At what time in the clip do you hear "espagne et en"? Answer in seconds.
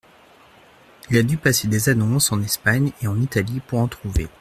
2.41-3.21